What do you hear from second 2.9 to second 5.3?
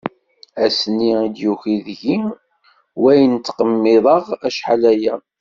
wayen ttqemmiḍeɣ achal aya.